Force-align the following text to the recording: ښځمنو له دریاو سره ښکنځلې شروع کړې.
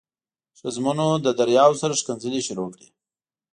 ښځمنو 0.59 1.07
له 1.25 1.31
دریاو 1.39 1.79
سره 1.81 1.97
ښکنځلې 2.01 2.41
شروع 2.47 2.67
کړې. 2.73 2.87